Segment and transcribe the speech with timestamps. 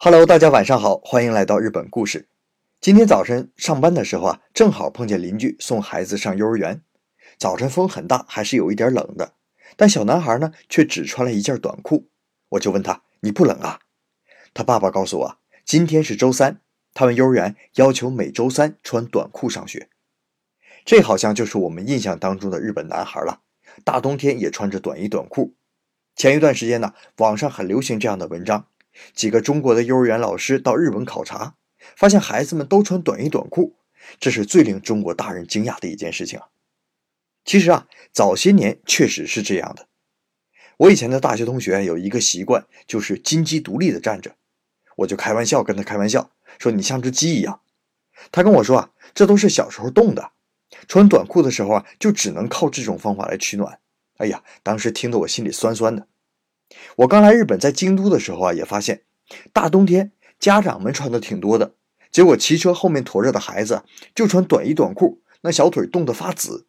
[0.00, 2.28] Hello，大家晚上好，欢迎来到日本故事。
[2.80, 6.82] 今天早晨上班的时候啊，正好碰见邻居送孩子上幼儿园。
[7.36, 9.32] 早晨风很大，还是有一点冷的，
[9.76, 12.08] 但小男孩呢却只穿了一件短裤。
[12.50, 13.80] 我就问他：“你不冷啊？”
[14.54, 16.60] 他爸爸告诉我，今天是周三，
[16.94, 19.88] 他们幼儿园要求每周三穿短裤上学。
[20.84, 23.40] 这好像就是我们印象当中的日本男孩了，
[23.84, 25.56] 大冬天也穿着短衣短裤。
[26.14, 28.68] 前一段时间呢，网上很流行这样的文章。
[29.14, 31.54] 几个中国的幼儿园老师到日本考察，
[31.96, 33.76] 发现孩子们都穿短衣短裤，
[34.18, 36.48] 这是最令中国大人惊讶的一件事情啊！
[37.44, 39.86] 其实啊，早些年确实是这样的。
[40.78, 44.36] 我以前的大学同学有一个习惯，就是金鸡独立的站着，
[44.96, 47.60] 我就开玩笑跟他开玩笑说：“你像只鸡一样。”
[48.30, 50.32] 他跟我说啊，这都是小时候冻的，
[50.86, 53.80] 穿短裤的时候啊，就只能靠这种方法来取暖。
[54.18, 56.06] 哎呀，当时听得我心里酸酸的。
[56.96, 59.02] 我刚来日本，在京都的时候啊，也发现
[59.52, 61.74] 大冬天家长们穿的挺多的，
[62.10, 66.66] 结果骑车后面驮着的孩子就穿短衣短裤，那小腿冻得发紫。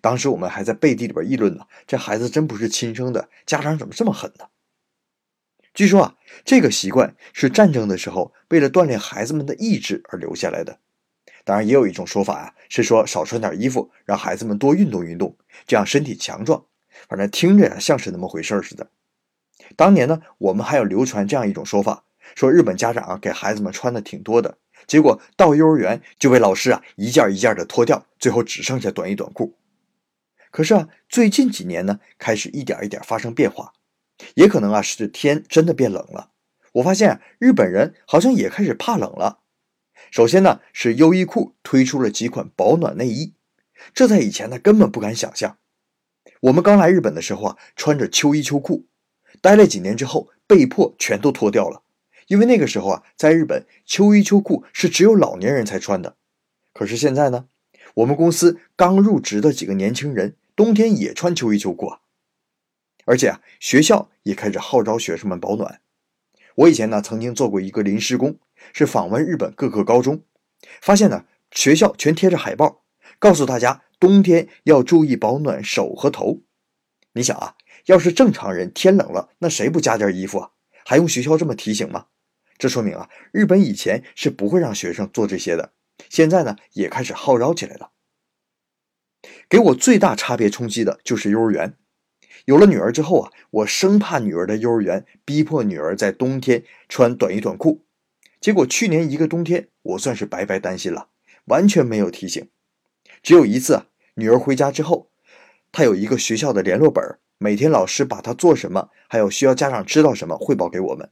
[0.00, 4.46] 当时我们还在背地里边议论呢，这孩子真不是亲生的，家长怎么这么狠呢？
[5.74, 6.14] 据说啊，
[6.44, 10.78] 这个习惯是战争的时候为了锻炼孩子们的意志而留下来的。
[11.44, 15.36] 当然，也有一种说法啊，是说少穿点衣服，让孩子们多运动运动，
[15.66, 16.64] 这样身体强壮。
[17.08, 18.88] 反正听着呀，像是那么回事似的。
[19.76, 29.56] 当年呢，我们还有流传这样一种说法，说日本家长啊给孩子们穿的挺多的，结果到幼儿园就被老师啊一件一件的脱掉，最后只剩下短衣短裤。
[30.50, 33.72] 可是啊，最近几年呢，开始一点一点发生变化，
[34.34, 36.30] 也可能啊是天真的变冷了。
[36.74, 39.40] 我发现日本人好像也开始怕冷了。
[40.10, 43.34] 首先呢，是优衣库推出了几款保暖内衣，
[43.92, 45.58] 这在以前呢根本不敢想象。
[46.42, 48.86] 我们刚来日本的时候啊，穿着秋衣秋裤。
[49.44, 51.82] 待了几年之后，被迫全都脱掉了，
[52.28, 56.16] 因为那个时候啊，在日本秋衣秋裤是只有老年人才穿的。
[56.72, 57.44] 可是现在呢，
[57.96, 62.00] 我们公司刚入职的几个年轻人，冬天也穿秋衣秋裤啊。
[63.04, 65.82] 而且啊，学校也开始号召学生们保暖。
[66.54, 68.38] 我以前呢，曾经做过一个临时工，
[68.72, 70.22] 是访问日本各个高中，
[70.80, 72.82] 发现呢，学校全贴着海报，
[73.18, 76.40] 告诉大家冬天要注意保暖手和头。
[77.12, 77.56] 你想啊。
[77.86, 80.50] 要是正常人天冷了，那谁不加件衣服啊？
[80.84, 82.06] 还用学校这么提醒吗？
[82.56, 85.72] 这说明啊，日本以前是不会让学生做这些的，
[86.08, 87.90] 现在呢也开始号召起来了。
[89.48, 91.74] 给我最大差别冲击的就是幼儿园。
[92.46, 97.84] 有了女儿之后啊，我生怕女儿的幼儿园逼迫女儿在冬天穿短衣短裤，
[98.40, 101.08] 结果去年一个冬天，我算是白白担心了，
[101.46, 102.48] 完全没有提醒。
[103.22, 105.10] 只有一次啊，女儿回家之后，
[105.72, 107.02] 她有一个学校的联络本
[107.38, 111.10] 每天老师把他做什么，还有需要家长知道什么汇报给我们。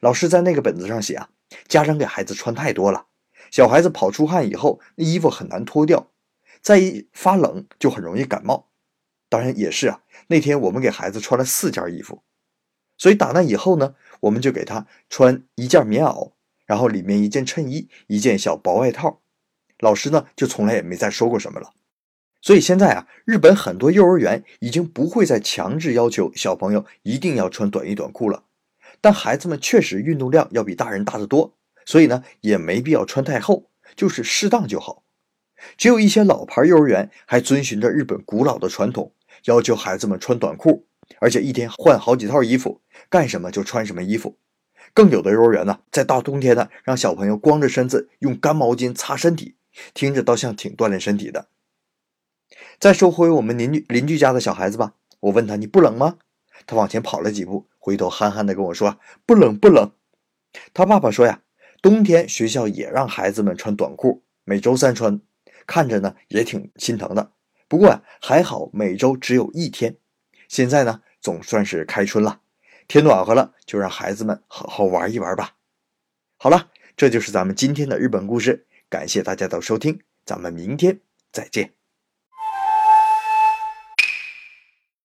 [0.00, 1.30] 老师在那个本子上写啊，
[1.68, 3.06] 家长给孩子穿太多了，
[3.50, 6.10] 小孩子跑出汗以后，那衣服很难脱掉，
[6.60, 8.68] 再一发冷就很容易感冒。
[9.28, 12.22] 当然也是啊，那天我们给孩子穿了四件衣服，
[12.96, 16.32] 所以打那以后呢，我们就给他穿一件棉袄，
[16.66, 19.20] 然后里面一件衬衣，一件小薄外套。
[19.80, 21.72] 老师呢就从来也没再说过什么了。
[22.46, 28.44] 所以现在啊，日本很多幼儿园已经不会再强制要求小朋友一定要穿短衣短裤了。
[29.00, 35.02] 但孩子们确实运动量要比大人大得多，所以呢，也没必要穿太厚，就是适当就好。
[35.76, 39.12] 只有一些老牌幼儿园还遵循着日本古老的传统，
[39.46, 40.86] 要求孩子们穿短裤，
[41.18, 42.80] 而且一天换好几套衣服，
[43.10, 44.38] 干什么就穿什么衣服。
[44.94, 49.56] 更有的幼儿园呢，在大冬天呢，让小朋友光着身子用干毛巾擦身体，
[49.92, 51.48] 听着倒像挺锻炼身体的。
[52.78, 56.18] 再说回我们邻居邻居家的小孩子吧，我问他你不冷吗？
[56.66, 59.92] 他往前跑了几步，回头憨憨的跟我说不冷不冷。
[60.72, 61.42] 他爸爸说呀，
[61.82, 65.20] 冬天学校也让孩子们穿短裤，每周三穿，
[65.66, 67.32] 看着呢也挺心疼的。
[67.68, 69.96] 不过还好每周只有一天。
[70.48, 72.40] 现在呢总算是开春了，
[72.88, 75.56] 天暖和了，就让孩子们好好玩一玩吧。
[76.38, 81.00] 好了，这就是咱们今天的日本故事，感谢大家的收听，咱们明天
[81.32, 81.75] 再见。